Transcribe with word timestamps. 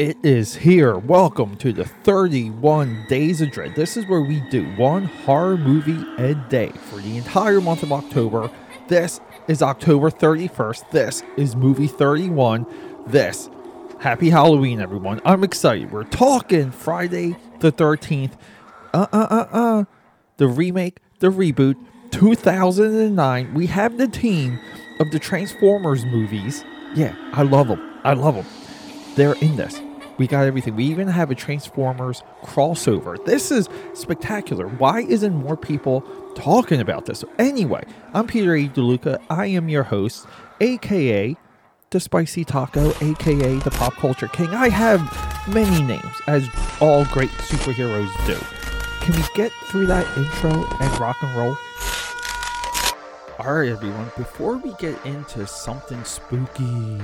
It 0.00 0.16
is 0.24 0.56
here. 0.56 0.96
Welcome 0.96 1.58
to 1.58 1.74
the 1.74 1.84
31 1.84 3.04
Days 3.10 3.42
of 3.42 3.50
Dread. 3.50 3.74
This 3.74 3.98
is 3.98 4.06
where 4.06 4.22
we 4.22 4.40
do 4.48 4.64
one 4.76 5.04
horror 5.04 5.58
movie 5.58 6.06
a 6.16 6.34
day 6.34 6.70
for 6.70 6.96
the 7.00 7.18
entire 7.18 7.60
month 7.60 7.82
of 7.82 7.92
October. 7.92 8.50
This 8.88 9.20
is 9.46 9.60
October 9.60 10.10
31st. 10.10 10.90
This 10.90 11.22
is 11.36 11.54
movie 11.54 11.86
31. 11.86 12.64
This. 13.08 13.50
Happy 13.98 14.30
Halloween, 14.30 14.80
everyone. 14.80 15.20
I'm 15.26 15.44
excited. 15.44 15.92
We're 15.92 16.04
talking 16.04 16.70
Friday 16.70 17.36
the 17.58 17.70
13th. 17.70 18.38
Uh 18.94 19.06
uh 19.12 19.26
uh 19.30 19.46
uh. 19.52 19.84
The 20.38 20.48
remake, 20.48 21.00
the 21.18 21.28
reboot, 21.28 21.76
2009. 22.10 23.52
We 23.52 23.66
have 23.66 23.98
the 23.98 24.08
team 24.08 24.60
of 24.98 25.10
the 25.10 25.18
Transformers 25.18 26.06
movies. 26.06 26.64
Yeah, 26.94 27.14
I 27.34 27.42
love 27.42 27.68
them. 27.68 28.00
I 28.02 28.14
love 28.14 28.36
them. 28.36 28.46
They're 29.14 29.34
in 29.34 29.56
this. 29.56 29.78
We 30.20 30.26
got 30.26 30.44
everything. 30.44 30.76
We 30.76 30.84
even 30.84 31.08
have 31.08 31.30
a 31.30 31.34
Transformers 31.34 32.22
crossover. 32.42 33.24
This 33.24 33.50
is 33.50 33.70
spectacular. 33.94 34.68
Why 34.68 35.00
isn't 35.00 35.34
more 35.34 35.56
people 35.56 36.02
talking 36.34 36.78
about 36.78 37.06
this? 37.06 37.24
Anyway, 37.38 37.84
I'm 38.12 38.26
Peter 38.26 38.54
A. 38.54 38.68
DeLuca. 38.68 39.18
I 39.30 39.46
am 39.46 39.70
your 39.70 39.84
host, 39.84 40.26
aka 40.60 41.34
the 41.88 42.00
Spicy 42.00 42.44
Taco, 42.44 42.92
aka 43.00 43.56
the 43.60 43.70
Pop 43.70 43.94
Culture 43.94 44.28
King. 44.28 44.48
I 44.48 44.68
have 44.68 45.00
many 45.48 45.82
names, 45.82 46.14
as 46.26 46.46
all 46.82 47.06
great 47.06 47.30
superheroes 47.30 48.12
do. 48.26 48.36
Can 49.00 49.16
we 49.16 49.26
get 49.34 49.50
through 49.68 49.86
that 49.86 50.06
intro 50.18 50.50
and 50.82 51.00
rock 51.00 51.16
and 51.22 51.34
roll? 51.34 51.56
All 53.38 53.54
right, 53.54 53.70
everyone. 53.70 54.12
Before 54.18 54.58
we 54.58 54.74
get 54.74 55.02
into 55.06 55.46
something 55.46 56.04
spooky, 56.04 57.00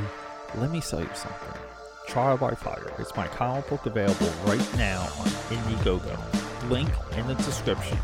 let 0.57 0.71
me 0.71 0.83
tell 0.83 1.01
you 1.01 1.09
something. 1.15 1.66
Trial 2.07 2.37
by 2.37 2.55
Fire. 2.55 2.93
It's 2.99 3.15
my 3.17 3.27
comic 3.27 3.69
book 3.69 3.85
available 3.85 4.29
right 4.45 4.77
now 4.77 5.03
on 5.03 5.27
Indiegogo. 5.51 6.71
Link 6.71 6.89
in 7.17 7.27
the 7.27 7.35
description. 7.35 7.99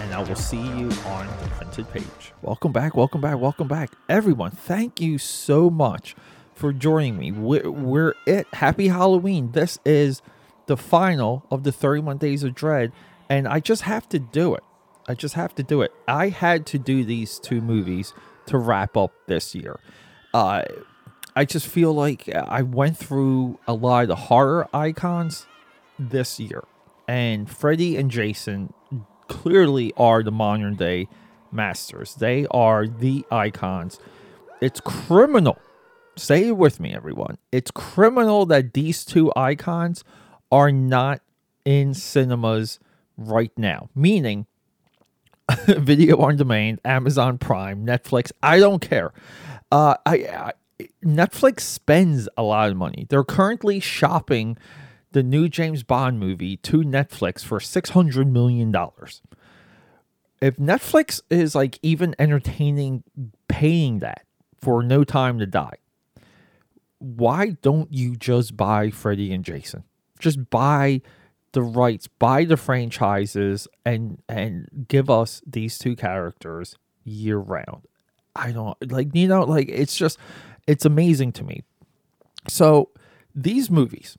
And 0.00 0.12
I 0.12 0.22
will 0.22 0.34
see 0.36 0.60
you 0.60 0.90
on 1.06 1.26
the 1.42 1.48
printed 1.56 1.88
page. 1.90 2.32
Welcome 2.42 2.72
back, 2.72 2.96
welcome 2.96 3.20
back, 3.20 3.38
welcome 3.38 3.68
back. 3.68 3.92
Everyone, 4.08 4.50
thank 4.50 5.00
you 5.00 5.18
so 5.18 5.70
much 5.70 6.16
for 6.54 6.72
joining 6.72 7.18
me. 7.18 7.32
We're, 7.32 7.70
we're 7.70 8.14
it. 8.26 8.46
Happy 8.54 8.88
Halloween. 8.88 9.52
This 9.52 9.78
is 9.84 10.22
the 10.66 10.76
final 10.76 11.44
of 11.50 11.62
the 11.62 11.72
31 11.72 12.18
Days 12.18 12.42
of 12.42 12.54
Dread. 12.54 12.92
And 13.28 13.46
I 13.46 13.60
just 13.60 13.82
have 13.82 14.08
to 14.10 14.18
do 14.18 14.54
it. 14.54 14.64
I 15.08 15.14
just 15.14 15.34
have 15.34 15.54
to 15.54 15.62
do 15.62 15.82
it. 15.82 15.92
I 16.08 16.30
had 16.30 16.66
to 16.66 16.78
do 16.78 17.04
these 17.04 17.38
two 17.38 17.60
movies 17.60 18.12
to 18.46 18.58
wrap 18.58 18.96
up 18.96 19.12
this 19.26 19.54
year. 19.54 19.78
Uh, 20.34 20.62
I 21.36 21.44
just 21.44 21.66
feel 21.66 21.92
like 21.92 22.34
I 22.34 22.62
went 22.62 22.96
through 22.96 23.58
a 23.68 23.74
lot 23.74 24.04
of 24.04 24.08
the 24.08 24.16
horror 24.16 24.68
icons 24.72 25.46
this 25.98 26.40
year, 26.40 26.64
and 27.06 27.48
Freddy 27.48 27.98
and 27.98 28.10
Jason 28.10 28.72
clearly 29.28 29.92
are 29.98 30.22
the 30.22 30.32
modern 30.32 30.76
day 30.76 31.08
masters. 31.52 32.14
They 32.14 32.46
are 32.50 32.86
the 32.86 33.26
icons. 33.30 33.98
It's 34.62 34.80
criminal. 34.80 35.58
Say 36.16 36.48
it 36.48 36.56
with 36.56 36.80
me, 36.80 36.94
everyone. 36.94 37.36
It's 37.52 37.70
criminal 37.70 38.46
that 38.46 38.72
these 38.72 39.04
two 39.04 39.30
icons 39.36 40.04
are 40.50 40.72
not 40.72 41.20
in 41.66 41.92
cinemas 41.92 42.78
right 43.18 43.52
now, 43.58 43.90
meaning 43.94 44.46
video 45.66 46.16
on 46.22 46.36
demand, 46.36 46.80
Amazon 46.82 47.36
Prime, 47.36 47.84
Netflix. 47.84 48.32
I 48.42 48.58
don't 48.58 48.80
care. 48.80 49.12
Uh, 49.70 49.96
I, 50.06 50.14
I 50.14 50.52
Netflix 51.04 51.60
spends 51.60 52.28
a 52.36 52.42
lot 52.42 52.70
of 52.70 52.76
money. 52.76 53.06
They're 53.08 53.24
currently 53.24 53.80
shopping 53.80 54.58
the 55.12 55.22
new 55.22 55.48
James 55.48 55.82
Bond 55.82 56.20
movie 56.20 56.58
to 56.58 56.82
Netflix 56.82 57.42
for 57.44 57.58
$600 57.58 58.30
million. 58.30 58.74
If 60.40 60.56
Netflix 60.56 61.22
is 61.30 61.54
like 61.54 61.78
even 61.82 62.14
entertaining 62.18 63.02
paying 63.48 64.00
that 64.00 64.26
for 64.60 64.82
No 64.82 65.04
Time 65.04 65.38
to 65.38 65.46
Die, 65.46 65.76
why 66.98 67.50
don't 67.62 67.92
you 67.92 68.16
just 68.16 68.56
buy 68.56 68.90
Freddy 68.90 69.32
and 69.32 69.44
Jason? 69.44 69.84
Just 70.18 70.50
buy 70.50 71.00
the 71.52 71.62
rights, 71.62 72.06
buy 72.06 72.44
the 72.44 72.56
franchises 72.56 73.66
and 73.84 74.22
and 74.28 74.86
give 74.88 75.08
us 75.08 75.42
these 75.46 75.78
two 75.78 75.96
characters 75.96 76.76
year 77.04 77.38
round. 77.38 77.86
I 78.34 78.52
don't 78.52 78.76
like 78.92 79.14
you 79.14 79.28
know 79.28 79.44
like 79.44 79.68
it's 79.70 79.96
just 79.96 80.18
it's 80.66 80.84
amazing 80.84 81.32
to 81.32 81.44
me. 81.44 81.62
So 82.48 82.90
these 83.34 83.70
movies, 83.70 84.16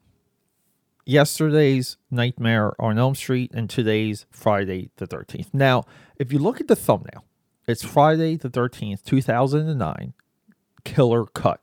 yesterday's 1.06 1.98
Nightmare 2.12 2.74
on 2.80 3.00
Elm 3.00 3.16
Street 3.16 3.52
and 3.54 3.70
today's 3.70 4.26
Friday 4.30 4.92
the 4.98 5.08
13th. 5.08 5.54
Now, 5.54 5.86
if 6.18 6.34
you 6.34 6.40
look 6.40 6.60
at 6.60 6.68
the 6.68 6.76
thumbnail, 6.76 7.24
it's 7.68 7.84
Friday 7.84 8.36
the 8.36 8.50
13th, 8.50 9.04
2009, 9.04 10.14
Killer 10.84 11.26
Cut. 11.26 11.62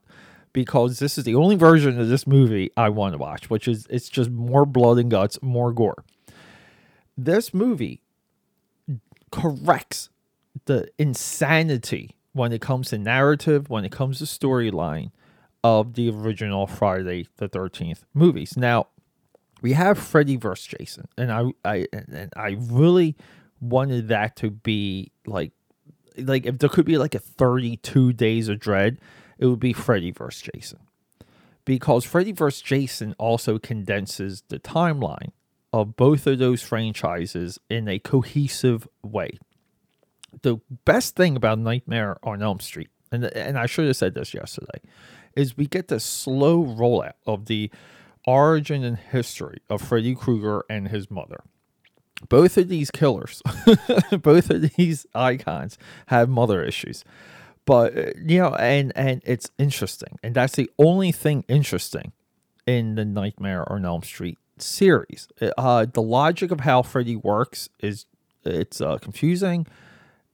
Because 0.53 1.01
this 1.01 1.19
is 1.19 1.25
the 1.25 1.34
only 1.34 1.56
version 1.56 1.99
of 2.01 2.09
this 2.09 2.28
movie 2.28 2.71
I 2.77 2.89
want 2.89 3.15
to 3.15 3.19
watch, 3.19 3.51
which 3.51 3.66
is 3.66 3.89
it's 3.91 4.09
just 4.09 4.31
more 4.31 4.65
blood 4.65 4.99
and 4.99 5.11
guts, 5.11 5.37
more 5.43 5.72
gore. 5.72 6.05
This 7.19 7.53
movie 7.53 8.03
corrects 9.33 10.11
the 10.66 10.89
insanity 10.97 12.15
when 12.34 12.53
it 12.53 12.61
comes 12.61 12.91
to 12.91 12.99
narrative, 12.99 13.71
when 13.71 13.84
it 13.84 13.93
comes 13.93 14.19
to 14.19 14.25
storyline 14.25 15.11
of 15.62 15.95
the 15.95 16.11
original 16.11 16.67
Friday 16.67 17.27
the 17.39 17.49
13th 17.49 18.03
movies. 18.12 18.56
Now, 18.56 18.89
we 19.62 19.72
have 19.72 19.99
Freddy 19.99 20.37
vs. 20.37 20.67
Jason, 20.67 21.09
and 21.17 21.33
I, 21.33 21.45
I, 21.65 21.87
and 21.93 22.31
I 22.37 22.59
really 22.61 23.17
wanted 23.61 24.09
that 24.09 24.37
to 24.37 24.50
be 24.50 25.11
like, 25.27 25.53
like 26.19 26.45
if 26.45 26.59
there 26.59 26.69
could 26.69 26.84
be 26.84 26.99
like 26.99 27.15
a 27.15 27.19
32 27.19 28.12
days 28.12 28.49
of 28.49 28.59
dread, 28.59 28.99
it 29.39 29.47
would 29.47 29.61
be 29.61 29.72
Freddy 29.72 30.11
vs. 30.11 30.51
Jason. 30.53 30.81
Because 31.65 32.05
Freddy 32.05 32.33
vs. 32.33 32.61
Jason 32.61 33.15
also 33.16 33.59
condenses 33.59 34.43
the 34.49 34.59
timeline 34.59 35.31
of 35.72 35.97
both 35.97 36.27
of 36.27 36.39
those 36.39 36.62
franchises 36.62 37.59
in 37.71 37.89
a 37.89 37.99
cohesive 37.99 38.87
way 39.03 39.39
the 40.43 40.59
best 40.84 41.17
thing 41.17 41.37
about 41.37 41.59
Nightmare 41.59 42.19
on 42.22 42.43
Elm 42.43 42.61
Street, 42.61 42.91
and 43.11 43.25
and 43.25 43.59
I 43.59 43.67
should 43.67 43.87
have 43.87 43.97
said 43.97 44.15
this 44.15 44.34
yesterday, 44.34 44.81
is 45.34 45.56
we 45.56 45.67
get 45.67 45.89
the 45.89 46.00
slow 46.00 46.65
rollout 46.65 47.15
of 47.27 47.47
the 47.47 47.71
origin 48.27 48.84
and 48.84 48.99
history 48.99 49.59
of 49.69 49.83
Freddy 49.83 50.15
Krueger 50.15 50.65
and 50.71 50.89
his 50.89 51.11
mother. 51.11 51.43
Both 52.28 52.56
of 52.56 52.69
these 52.69 52.91
killers, 52.91 53.43
both 54.22 54.50
of 54.50 54.75
these 54.77 55.06
icons 55.15 55.77
have 56.06 56.28
mother 56.28 56.62
issues. 56.62 57.05
But 57.66 57.97
uh, 57.97 58.11
you 58.25 58.39
know, 58.39 58.55
and 58.55 58.93
and 58.95 59.22
it's 59.25 59.51
interesting, 59.59 60.19
and 60.22 60.34
that's 60.34 60.55
the 60.55 60.71
only 60.78 61.12
thing 61.12 61.45
interesting 61.49 62.12
in 62.66 62.95
the 62.95 63.05
Nightmare 63.05 63.71
on 63.71 63.84
Elm 63.84 64.03
Street 64.03 64.39
series. 64.59 65.28
Uh, 65.59 65.87
the 65.93 66.03
logic 66.03 66.51
of 66.51 66.61
how 66.61 66.83
Freddy 66.83 67.16
works 67.16 67.69
is 67.81 68.06
it's 68.45 68.81
uh, 68.81 68.99
confusing 68.99 69.66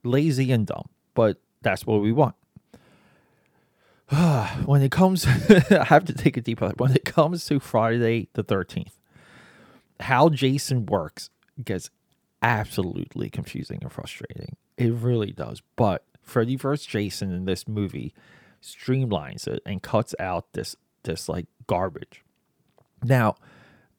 lazy 0.03 0.51
and 0.51 0.67
dumb, 0.67 0.89
but 1.13 1.37
that's 1.61 1.85
what 1.85 2.01
we 2.01 2.11
want. 2.11 2.35
when 4.65 4.81
it 4.81 4.91
comes, 4.91 5.25
I 5.71 5.85
have 5.85 6.05
to 6.05 6.13
take 6.13 6.37
a 6.37 6.41
deep 6.41 6.59
breath. 6.59 6.77
When 6.77 6.93
it 6.93 7.05
comes 7.05 7.45
to 7.45 7.59
Friday 7.59 8.27
the 8.33 8.43
13th, 8.43 8.93
how 10.01 10.29
Jason 10.29 10.85
works 10.85 11.29
gets 11.63 11.89
absolutely 12.41 13.29
confusing 13.29 13.79
and 13.81 13.91
frustrating. 13.91 14.57
It 14.77 14.93
really 14.93 15.31
does. 15.31 15.61
But 15.75 16.03
Freddy 16.23 16.55
vs. 16.55 16.85
Jason 16.85 17.31
in 17.31 17.45
this 17.45 17.67
movie 17.67 18.13
streamlines 18.61 19.47
it 19.47 19.61
and 19.65 19.81
cuts 19.81 20.13
out 20.19 20.53
this 20.53 20.75
this 21.03 21.27
like 21.27 21.47
garbage. 21.67 22.23
Now, 23.03 23.35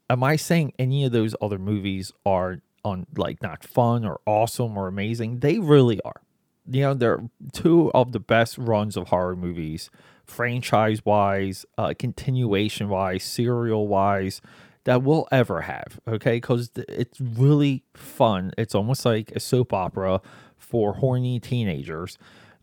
am 0.09 0.23
I 0.23 0.37
saying 0.37 0.73
any 0.79 1.05
of 1.05 1.13
those 1.13 1.35
other 1.41 1.59
movies 1.59 2.13
are 2.25 2.61
on 2.85 3.07
like 3.17 3.43
not 3.43 3.65
fun 3.65 4.05
or 4.05 4.21
awesome 4.27 4.77
or 4.77 4.89
amazing. 4.89 5.41
They 5.41 5.59
really 5.59 6.01
are. 6.05 6.23
You 6.71 6.83
know, 6.83 6.95
they're 6.95 7.21
two 7.53 7.91
of 7.93 8.13
the 8.13 8.21
best 8.21 8.57
runs 8.57 8.97
of 8.97 9.09
horror 9.09 9.37
movies, 9.37 9.91
franchise 10.25 11.05
wise, 11.05 11.67
uh, 11.77 11.95
continuation 11.99 12.89
wise, 12.89 13.25
serial 13.25 13.89
wise, 13.89 14.41
that 14.85 15.03
we'll 15.03 15.27
ever 15.33 15.63
have. 15.63 16.01
Okay, 16.07 16.37
because 16.37 16.71
it's 16.77 17.21
really 17.21 17.83
fun. 17.95 18.53
It's 18.57 18.75
almost 18.75 19.05
like 19.05 19.33
a 19.33 19.41
soap 19.41 19.73
opera 19.73 20.21
for 20.57 20.95
horny 20.95 21.41
teenagers 21.41 22.19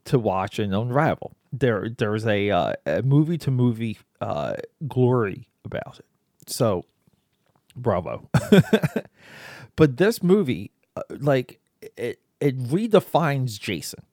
to 0.06 0.18
watch 0.18 0.60
and 0.60 0.74
unravel. 0.74 1.34
There, 1.52 1.90
there's 1.90 2.26
a, 2.26 2.50
uh, 2.52 2.74
a 2.86 3.02
movie 3.02 3.38
to 3.40 3.52
movie 3.52 3.98
glory 4.88 5.48
about 5.66 6.00
it. 6.00 6.06
So, 6.48 6.86
bravo. 7.76 8.30
But 9.80 9.96
this 9.96 10.22
movie, 10.22 10.72
uh, 10.98 11.04
like 11.22 11.62
it, 11.96 12.20
it 12.42 12.60
redefines 12.60 13.58
Jason. 13.58 14.04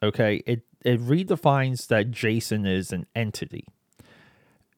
Okay, 0.00 0.44
it 0.46 0.62
it 0.84 1.00
redefines 1.00 1.88
that 1.88 2.12
Jason 2.12 2.64
is 2.64 2.92
an 2.92 3.06
entity. 3.16 3.66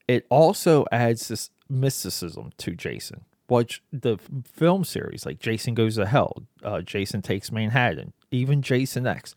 It 0.09 0.27
also 0.31 0.87
adds 0.91 1.29
this 1.29 1.51
mysticism 1.69 2.53
to 2.57 2.75
Jason. 2.75 3.27
Watch 3.51 3.83
the 3.93 4.17
film 4.51 4.85
series 4.85 5.27
like 5.27 5.39
Jason 5.39 5.75
Goes 5.75 5.97
to 5.97 6.07
Hell, 6.07 6.45
uh, 6.65 6.81
Jason 6.81 7.21
Takes 7.21 7.53
Manhattan, 7.53 8.15
even 8.31 8.63
Jason 8.63 9.07
X. 9.07 9.35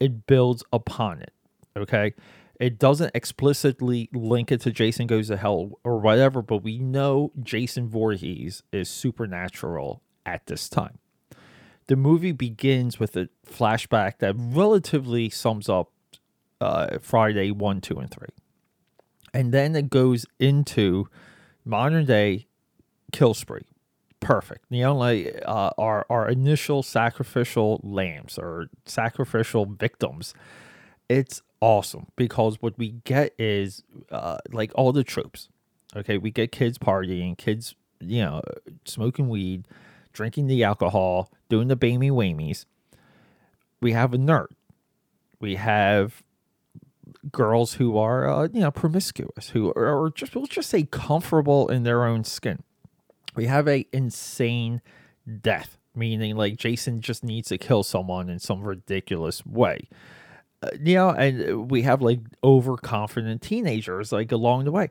It 0.00 0.26
builds 0.26 0.64
upon 0.72 1.20
it. 1.20 1.32
Okay. 1.76 2.12
It 2.58 2.80
doesn't 2.80 3.12
explicitly 3.14 4.08
link 4.12 4.50
it 4.50 4.62
to 4.62 4.72
Jason 4.72 5.06
Goes 5.06 5.28
to 5.28 5.36
Hell 5.36 5.78
or 5.84 6.00
whatever, 6.00 6.42
but 6.42 6.64
we 6.64 6.78
know 6.78 7.30
Jason 7.40 7.88
Voorhees 7.88 8.64
is 8.72 8.88
supernatural 8.88 10.02
at 10.30 10.46
this 10.46 10.68
time. 10.68 10.98
The 11.86 11.96
movie 11.96 12.32
begins 12.32 13.00
with 13.00 13.16
a 13.16 13.28
flashback 13.46 14.18
that 14.18 14.34
relatively 14.38 15.28
sums 15.28 15.68
up 15.68 15.90
uh, 16.60 16.98
Friday 17.00 17.50
1, 17.50 17.80
2, 17.80 17.98
and 17.98 18.10
3. 18.10 18.28
And 19.34 19.52
then 19.52 19.74
it 19.74 19.90
goes 19.90 20.26
into 20.38 21.08
modern 21.64 22.04
day 22.04 22.46
kill 23.12 23.34
spree. 23.34 23.66
Perfect. 24.20 24.70
Know, 24.70 24.94
like 24.94 25.42
uh, 25.46 25.70
our 25.78 26.04
our 26.10 26.28
initial 26.28 26.82
sacrificial 26.82 27.80
lambs 27.82 28.38
or 28.38 28.68
sacrificial 28.84 29.64
victims. 29.64 30.34
It's 31.08 31.42
awesome 31.60 32.08
because 32.16 32.60
what 32.60 32.78
we 32.78 32.96
get 33.04 33.34
is 33.38 33.82
uh, 34.10 34.38
like 34.52 34.72
all 34.74 34.92
the 34.92 35.04
tropes. 35.04 35.48
Okay, 35.96 36.18
we 36.18 36.30
get 36.30 36.52
kids 36.52 36.78
partying, 36.78 37.36
kids, 37.36 37.74
you 37.98 38.22
know, 38.22 38.42
smoking 38.84 39.28
weed, 39.28 39.66
drinking 40.12 40.46
the 40.46 40.64
alcohol, 40.64 41.30
doing 41.48 41.68
the 41.68 41.76
bamey 41.76 42.10
wamies. 42.10 42.64
We 43.80 43.92
have 43.92 44.12
a 44.12 44.18
nerd. 44.18 44.48
We 45.40 45.56
have 45.56 46.22
girls 47.32 47.74
who 47.74 47.96
are, 47.96 48.28
uh, 48.28 48.48
you 48.52 48.60
know, 48.60 48.70
promiscuous, 48.70 49.50
who 49.50 49.72
are 49.74 49.96
or 49.96 50.10
just 50.10 50.34
we'll 50.34 50.46
just 50.46 50.70
say 50.70 50.84
comfortable 50.84 51.68
in 51.68 51.82
their 51.82 52.04
own 52.04 52.24
skin 52.24 52.62
we 53.34 53.46
have 53.46 53.68
a 53.68 53.86
insane 53.92 54.80
death, 55.40 55.78
meaning 55.94 56.36
like 56.36 56.56
Jason 56.56 57.00
just 57.00 57.24
needs 57.24 57.48
to 57.48 57.58
kill 57.58 57.82
someone 57.82 58.28
in 58.28 58.38
some 58.38 58.62
ridiculous 58.62 59.44
way. 59.46 59.88
Uh, 60.62 60.70
you 60.82 60.94
know, 60.94 61.10
and 61.10 61.70
we 61.70 61.82
have 61.82 62.02
like 62.02 62.20
overconfident 62.44 63.42
teenagers 63.42 64.12
like 64.12 64.32
along 64.32 64.64
the 64.64 64.72
way. 64.72 64.88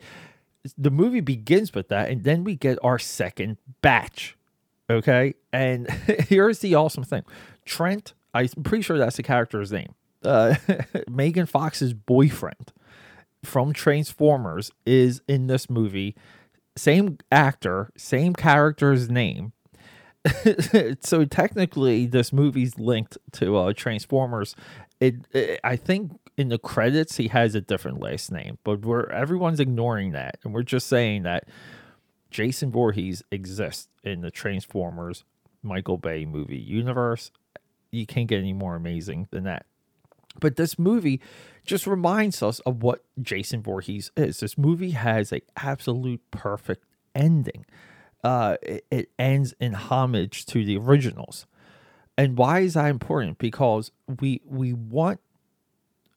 The 0.77 0.92
movie 0.92 1.21
begins 1.21 1.74
with 1.74 1.88
that, 1.89 2.10
and 2.10 2.24
then 2.24 2.44
we 2.44 2.56
get 2.56 2.77
our 2.83 3.00
second 3.00 3.57
batch. 3.81 4.36
Okay, 4.89 5.36
and 5.53 5.89
here's 6.27 6.59
the 6.59 6.75
awesome 6.75 7.03
thing: 7.03 7.24
Trent, 7.65 8.13
I'm 8.33 8.47
pretty 8.63 8.81
sure 8.81 8.97
that's 8.97 9.18
the 9.18 9.24
character's 9.24 9.71
name. 9.71 9.94
Uh, 10.24 10.56
Megan 11.09 11.45
Fox's 11.45 11.94
boyfriend 11.94 12.74
from 13.44 13.71
Transformers 13.71 14.71
is 14.86 15.21
in 15.27 15.47
this 15.47 15.69
movie 15.69 16.15
same 16.80 17.18
actor, 17.31 17.91
same 17.97 18.33
character's 18.33 19.09
name. 19.09 19.53
so 21.01 21.25
technically, 21.25 22.06
this 22.06 22.33
movie's 22.33 22.77
linked 22.80 23.18
to 23.33 23.57
uh, 23.57 23.74
Transformers. 23.74 24.56
It, 25.00 25.15
it, 25.33 25.59
I 25.63 25.75
think 25.75 26.19
in 26.38 26.50
the 26.50 26.57
credits 26.57 27.18
he 27.18 27.27
has 27.30 27.56
a 27.56 27.62
different 27.62 28.00
last 28.00 28.31
name, 28.31 28.57
but 28.63 28.85
we're 28.85 29.09
everyone's 29.09 29.59
ignoring 29.59 30.12
that, 30.12 30.38
and 30.44 30.53
we're 30.53 30.63
just 30.63 30.88
saying 30.88 31.24
that 31.24 31.47
Jason 32.30 32.72
Voorhees 32.72 33.24
exists 33.31 33.88
in 34.04 34.22
the 34.22 34.31
Transformers 34.31 35.24
Michael 35.64 35.98
Bay 35.98 36.26
movie 36.26 36.58
universe. 36.58 37.31
You 37.92 38.06
can't 38.06 38.28
get 38.28 38.40
any 38.40 38.54
more 38.54 38.76
amazing 38.76 39.28
than 39.31 39.44
that. 39.46 39.66
But 40.40 40.56
this 40.56 40.78
movie 40.78 41.20
just 41.66 41.88
reminds 41.88 42.42
us 42.44 42.60
of 42.62 42.84
what 42.84 43.04
Jason 43.22 43.62
Voorhees 43.62 44.12
is. 44.16 44.40
This 44.40 44.58
movie 44.58 44.92
has 44.92 45.34
a 45.34 45.42
absolute 45.58 46.22
perfect 46.31 46.86
ending. 47.16 47.66
Uh, 48.24 48.58
it, 48.62 48.86
it 48.92 49.10
ends 49.18 49.54
in 49.60 49.74
homage 49.74 50.46
to 50.48 50.64
the 50.64 50.78
originals. 50.78 51.46
And 52.18 52.38
why 52.38 52.60
is 52.60 52.74
that 52.74 52.90
important? 52.90 53.38
Because 53.38 53.92
we 54.20 54.42
we 54.46 54.74
want 54.74 55.20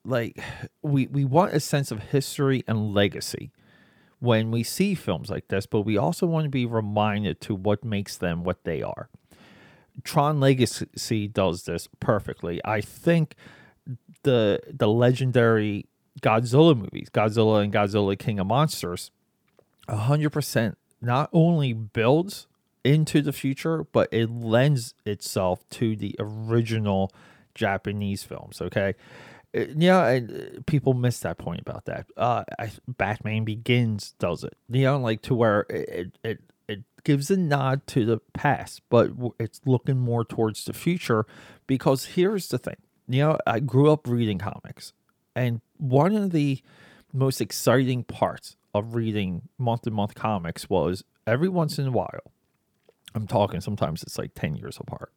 like 0.04 0.38
we 0.82 1.06
we 1.06 1.24
want 1.24 1.54
a 1.54 1.60
sense 1.60 1.90
of 1.90 2.00
history 2.00 2.64
and 2.66 2.92
legacy 2.92 3.50
when 4.22 4.52
we 4.52 4.62
see 4.62 4.94
films 4.94 5.28
like 5.28 5.48
this, 5.48 5.66
but 5.66 5.80
we 5.80 5.96
also 5.96 6.26
want 6.26 6.44
to 6.44 6.48
be 6.48 6.64
reminded 6.64 7.40
to 7.40 7.56
what 7.56 7.84
makes 7.84 8.16
them 8.16 8.44
what 8.44 8.62
they 8.62 8.80
are. 8.80 9.08
Tron 10.04 10.38
Legacy 10.38 11.26
does 11.26 11.64
this 11.64 11.88
perfectly. 11.98 12.60
I 12.64 12.80
think 12.80 13.34
the 14.22 14.60
the 14.72 14.86
legendary 14.86 15.86
Godzilla 16.20 16.76
movies, 16.76 17.08
Godzilla 17.12 17.64
and 17.64 17.72
Godzilla 17.72 18.16
King 18.16 18.38
of 18.38 18.46
Monsters, 18.46 19.10
hundred 19.88 20.30
percent 20.30 20.78
not 21.00 21.28
only 21.32 21.72
builds 21.72 22.46
into 22.84 23.22
the 23.22 23.32
future, 23.32 23.84
but 23.90 24.08
it 24.12 24.30
lends 24.30 24.94
itself 25.04 25.68
to 25.70 25.96
the 25.96 26.14
original 26.20 27.10
Japanese 27.56 28.22
films. 28.22 28.62
Okay, 28.62 28.94
yeah, 29.54 30.08
and 30.08 30.30
uh, 30.30 30.60
people 30.66 30.94
miss 30.94 31.20
that 31.20 31.38
point 31.38 31.60
about 31.60 31.84
that. 31.86 32.06
Uh, 32.16 32.44
I, 32.58 32.70
Batman 32.88 33.44
Begins 33.44 34.14
does 34.18 34.44
it. 34.44 34.56
You 34.68 34.84
know, 34.84 34.98
like 34.98 35.22
to 35.22 35.34
where 35.34 35.66
it 35.68 36.18
it 36.24 36.40
it 36.68 36.82
gives 37.04 37.30
a 37.30 37.36
nod 37.36 37.86
to 37.88 38.04
the 38.04 38.18
past, 38.32 38.82
but 38.88 39.10
it's 39.38 39.60
looking 39.66 39.98
more 39.98 40.24
towards 40.24 40.64
the 40.64 40.72
future. 40.72 41.26
Because 41.66 42.06
here's 42.06 42.48
the 42.48 42.58
thing: 42.58 42.76
you 43.08 43.22
know, 43.22 43.38
I 43.46 43.60
grew 43.60 43.90
up 43.90 44.06
reading 44.06 44.38
comics, 44.38 44.92
and 45.34 45.60
one 45.76 46.16
of 46.16 46.32
the 46.32 46.62
most 47.12 47.40
exciting 47.40 48.04
parts 48.04 48.56
of 48.74 48.94
reading 48.94 49.42
month 49.58 49.82
to 49.82 49.90
month 49.90 50.14
comics 50.14 50.70
was 50.70 51.04
every 51.26 51.48
once 51.48 51.78
in 51.78 51.86
a 51.88 51.90
while, 51.90 52.32
I'm 53.14 53.26
talking 53.26 53.60
sometimes 53.60 54.02
it's 54.02 54.18
like 54.18 54.32
10 54.34 54.56
years 54.56 54.78
apart, 54.80 55.12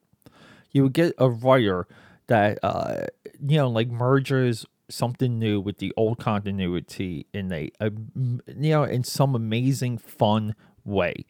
you 0.72 0.84
would 0.84 0.94
get 0.94 1.14
a 1.18 1.30
writer 1.30 1.88
that, 2.28 2.60
uh, 2.64 3.06
you 3.46 3.58
know, 3.58 3.70
like 3.70 3.90
merges 3.90 4.66
something 4.90 5.40
new 5.40 5.60
with 5.60 5.80
the 5.80 5.94
old 5.98 6.20
continuity 6.20 7.26
in 7.34 7.52
a, 7.52 7.72
a 7.80 7.92
you 8.16 8.70
know, 8.70 8.84
in 8.84 9.04
some 9.04 9.36
amazing, 9.36 9.98
fun 9.98 10.56
way. 10.84 11.26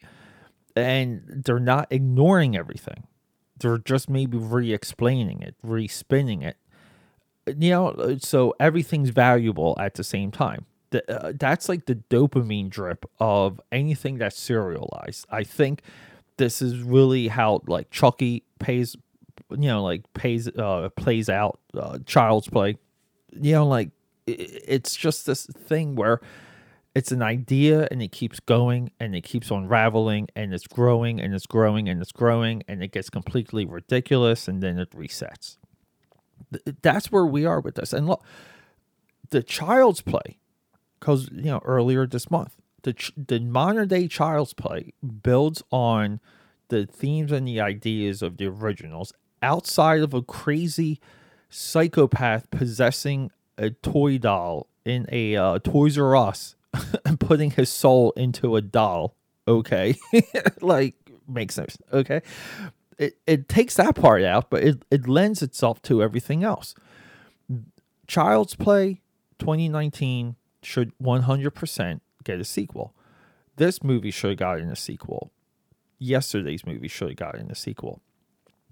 And 0.74 1.22
they're 1.26 1.58
not 1.58 1.88
ignoring 1.90 2.56
everything 2.56 3.06
they're 3.58 3.78
just 3.78 4.08
maybe 4.08 4.36
re-explaining 4.36 5.42
it, 5.42 5.54
re-spinning 5.62 6.42
it. 6.42 6.56
You 7.46 7.70
know, 7.70 8.18
so 8.20 8.54
everything's 8.58 9.10
valuable 9.10 9.76
at 9.78 9.94
the 9.94 10.04
same 10.04 10.30
time. 10.30 10.66
The, 10.90 11.10
uh, 11.10 11.32
that's 11.38 11.68
like 11.68 11.86
the 11.86 11.94
dopamine 11.94 12.70
drip 12.70 13.06
of 13.18 13.60
anything 13.70 14.18
that's 14.18 14.38
serialized. 14.38 15.26
I 15.30 15.44
think 15.44 15.82
this 16.38 16.60
is 16.60 16.80
really 16.80 17.28
how 17.28 17.62
like 17.66 17.90
Chucky 17.90 18.44
pays, 18.58 18.96
you 19.50 19.68
know, 19.68 19.82
like 19.82 20.02
pays 20.14 20.48
uh 20.48 20.88
plays 20.96 21.28
out 21.28 21.60
uh, 21.74 21.98
Child's 22.06 22.48
Play. 22.48 22.78
You 23.32 23.52
know, 23.52 23.66
like 23.66 23.90
it, 24.26 24.62
it's 24.66 24.96
just 24.96 25.26
this 25.26 25.46
thing 25.46 25.94
where 25.96 26.20
it's 26.94 27.12
an 27.12 27.20
idea 27.20 27.86
and 27.90 28.02
it 28.02 28.10
keeps 28.10 28.40
going 28.40 28.90
and 28.98 29.14
it 29.14 29.20
keeps 29.20 29.50
unraveling 29.50 30.28
and 30.34 30.54
it's 30.54 30.66
growing 30.66 31.20
and 31.20 31.34
it's 31.34 31.46
growing 31.46 31.90
and 31.90 32.00
it's 32.00 32.10
growing 32.10 32.62
and 32.66 32.82
it 32.82 32.90
gets 32.90 33.10
completely 33.10 33.66
ridiculous 33.66 34.48
and 34.48 34.62
then 34.62 34.78
it 34.78 34.90
resets. 34.92 35.58
That's 36.80 37.12
where 37.12 37.26
we 37.26 37.44
are 37.44 37.60
with 37.60 37.74
this. 37.74 37.92
And 37.92 38.06
look, 38.06 38.24
the 39.28 39.42
child's 39.42 40.00
play, 40.00 40.38
because, 40.98 41.28
you 41.32 41.50
know, 41.50 41.60
earlier 41.66 42.06
this 42.06 42.30
month, 42.30 42.54
the, 42.82 42.94
the 43.14 43.40
modern 43.40 43.88
day 43.88 44.08
child's 44.08 44.54
play 44.54 44.94
builds 45.22 45.62
on 45.70 46.20
the 46.68 46.86
themes 46.86 47.30
and 47.30 47.46
the 47.46 47.60
ideas 47.60 48.22
of 48.22 48.38
the 48.38 48.46
originals 48.46 49.12
outside 49.42 50.00
of 50.00 50.14
a 50.14 50.22
crazy 50.22 51.00
psychopath 51.48 52.50
possessing 52.50 53.30
a 53.58 53.70
toy 53.70 54.18
doll 54.18 54.68
in 54.84 55.06
a 55.10 55.36
uh, 55.36 55.58
Toys 55.58 55.98
R 55.98 56.16
Us 56.16 56.56
and 57.04 57.18
putting 57.18 57.50
his 57.50 57.70
soul 57.70 58.12
into 58.12 58.56
a 58.56 58.62
doll. 58.62 59.16
Okay, 59.48 59.96
like 60.60 60.94
makes 61.28 61.54
sense. 61.54 61.78
Okay, 61.92 62.22
it 62.98 63.18
it 63.26 63.48
takes 63.48 63.76
that 63.76 63.94
part 63.94 64.22
out, 64.22 64.50
but 64.50 64.62
it 64.62 64.82
it 64.90 65.08
lends 65.08 65.42
itself 65.42 65.82
to 65.82 66.02
everything 66.02 66.42
else. 66.44 66.74
Child's 68.06 68.54
Play 68.54 69.02
2019 69.38 70.36
should 70.62 70.96
100% 70.98 72.00
get 72.24 72.40
a 72.40 72.44
sequel. 72.44 72.94
This 73.56 73.82
movie 73.82 74.10
should 74.10 74.30
have 74.30 74.38
gotten 74.38 74.70
a 74.70 74.76
sequel. 74.76 75.32
Yesterday's 75.98 76.66
movie 76.66 76.88
should 76.88 77.08
have 77.08 77.16
gotten 77.16 77.50
a 77.50 77.54
sequel. 77.54 78.00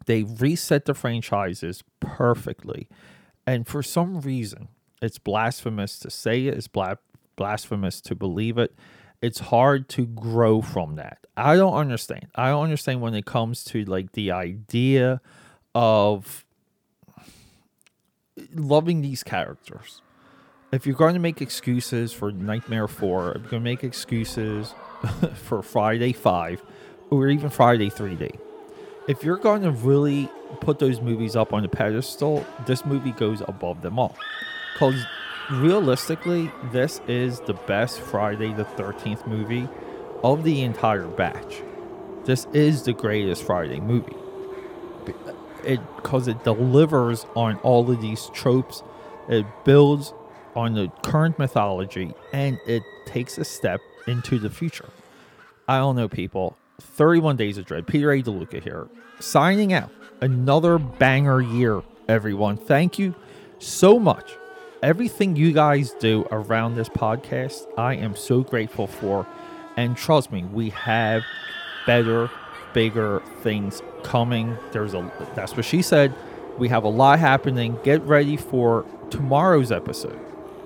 They 0.06 0.22
reset 0.22 0.84
the 0.84 0.94
franchises 0.94 1.82
perfectly. 2.00 2.88
And 3.46 3.66
for 3.66 3.82
some 3.82 4.20
reason, 4.20 4.68
it's 5.02 5.18
blasphemous 5.18 5.98
to 6.00 6.10
say 6.10 6.46
it, 6.46 6.54
it's 6.54 6.68
bla- 6.68 6.98
blasphemous 7.36 8.00
to 8.02 8.14
believe 8.14 8.58
it. 8.58 8.74
It's 9.20 9.38
hard 9.38 9.88
to 9.90 10.06
grow 10.06 10.60
from 10.60 10.96
that. 10.96 11.18
I 11.36 11.56
don't 11.56 11.74
understand. 11.74 12.26
I 12.34 12.50
don't 12.50 12.64
understand 12.64 13.00
when 13.00 13.14
it 13.14 13.24
comes 13.24 13.64
to 13.64 13.84
like 13.84 14.12
the 14.12 14.30
idea 14.30 15.20
of 15.74 16.44
loving 18.54 19.02
these 19.02 19.22
characters. 19.22 20.02
If 20.72 20.86
you're 20.86 20.96
going 20.96 21.14
to 21.14 21.20
make 21.20 21.40
excuses 21.40 22.12
for 22.12 22.32
Nightmare 22.32 22.88
4, 22.88 23.32
if 23.32 23.42
you're 23.42 23.50
going 23.50 23.62
to 23.62 23.70
make 23.70 23.84
excuses 23.84 24.74
for 25.34 25.62
Friday 25.62 26.12
5 26.12 26.62
or 27.10 27.28
even 27.28 27.48
Friday 27.48 27.90
3D. 27.90 28.38
If 29.06 29.22
you're 29.22 29.36
going 29.36 29.62
to 29.62 29.70
really 29.70 30.30
put 30.60 30.78
those 30.78 31.00
movies 31.02 31.36
up 31.36 31.52
on 31.52 31.64
a 31.64 31.68
pedestal, 31.68 32.46
this 32.66 32.86
movie 32.86 33.12
goes 33.12 33.42
above 33.46 33.82
them 33.82 33.98
all. 33.98 34.16
Because 34.72 35.04
realistically, 35.50 36.50
this 36.72 37.02
is 37.06 37.40
the 37.40 37.52
best 37.52 38.00
Friday 38.00 38.54
the 38.54 38.64
13th 38.64 39.26
movie 39.26 39.68
of 40.22 40.42
the 40.42 40.62
entire 40.62 41.06
batch. 41.06 41.62
This 42.24 42.46
is 42.54 42.84
the 42.84 42.94
greatest 42.94 43.42
Friday 43.42 43.78
movie. 43.78 44.16
It 45.64 45.80
because 45.96 46.26
it 46.26 46.42
delivers 46.42 47.26
on 47.36 47.58
all 47.58 47.90
of 47.90 48.00
these 48.00 48.30
tropes. 48.32 48.82
It 49.28 49.44
builds 49.64 50.14
on 50.56 50.74
the 50.74 50.88
current 51.02 51.38
mythology 51.38 52.14
and 52.32 52.58
it 52.66 52.82
takes 53.04 53.36
a 53.36 53.44
step 53.44 53.80
into 54.06 54.38
the 54.38 54.48
future. 54.48 54.88
I 55.68 55.78
don't 55.78 55.96
know, 55.96 56.08
people. 56.08 56.56
31 56.80 57.36
Days 57.36 57.58
of 57.58 57.64
Dread. 57.64 57.86
Peter 57.86 58.12
A. 58.12 58.22
DeLuca 58.22 58.62
here. 58.62 58.88
Signing 59.20 59.72
out. 59.72 59.90
Another 60.20 60.78
banger 60.78 61.40
year, 61.40 61.82
everyone. 62.08 62.56
Thank 62.56 62.98
you 62.98 63.14
so 63.58 63.98
much. 63.98 64.32
Everything 64.82 65.36
you 65.36 65.52
guys 65.52 65.92
do 65.92 66.26
around 66.30 66.74
this 66.74 66.88
podcast, 66.88 67.66
I 67.78 67.94
am 67.94 68.14
so 68.16 68.42
grateful 68.42 68.86
for. 68.86 69.26
And 69.76 69.96
trust 69.96 70.30
me, 70.30 70.44
we 70.44 70.70
have 70.70 71.22
better, 71.86 72.30
bigger 72.72 73.22
things 73.40 73.82
coming. 74.02 74.56
There's 74.72 74.94
a 74.94 75.10
that's 75.34 75.56
what 75.56 75.64
she 75.64 75.82
said. 75.82 76.14
We 76.58 76.68
have 76.68 76.84
a 76.84 76.88
lot 76.88 77.18
happening. 77.18 77.78
Get 77.82 78.02
ready 78.02 78.36
for 78.36 78.84
tomorrow's 79.10 79.72
episode 79.72 80.18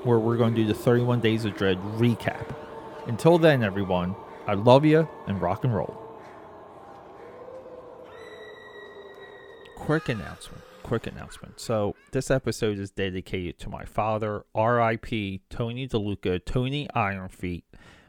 where 0.04 0.18
we're 0.18 0.36
going 0.36 0.54
to 0.54 0.62
do 0.62 0.66
the 0.66 0.74
31 0.74 1.20
Days 1.20 1.44
of 1.44 1.56
Dread 1.56 1.78
recap. 1.96 2.54
Until 3.06 3.38
then, 3.38 3.62
everyone, 3.62 4.14
I 4.48 4.54
love 4.54 4.82
you 4.86 5.06
and 5.26 5.42
rock 5.42 5.64
and 5.64 5.74
roll. 5.74 5.94
Quick 9.76 10.08
announcement. 10.08 10.62
Quick 10.82 11.06
announcement. 11.06 11.60
So, 11.60 11.94
this 12.12 12.30
episode 12.30 12.78
is 12.78 12.90
dedicated 12.90 13.58
to 13.58 13.68
my 13.68 13.84
father, 13.84 14.46
RIP 14.54 15.42
Tony 15.50 15.86
DeLuca, 15.86 16.42
Tony 16.46 16.88
Ironfeet. 16.96 17.64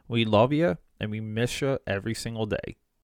We 0.08 0.24
love 0.24 0.54
you 0.54 0.78
and 0.98 1.12
we 1.12 1.20
miss 1.20 1.60
you 1.60 1.78
every 1.86 2.16
single 2.16 2.46
day. 2.46 2.78